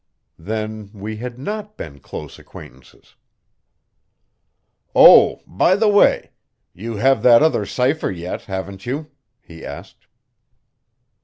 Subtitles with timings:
[0.39, 3.13] Then we had not been close acquaintances.
[4.95, 6.31] "Oh, by the way,
[6.73, 9.11] you have that other cipher yet, haven't you?"
[9.43, 10.07] he asked.